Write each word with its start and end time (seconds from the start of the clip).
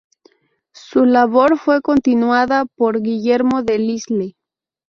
Su 0.73 1.05
labor 1.05 1.59
fue 1.59 1.79
continuada 1.83 2.65
por 2.65 3.03
Guillermo 3.03 3.61
Delisle. 3.61 4.35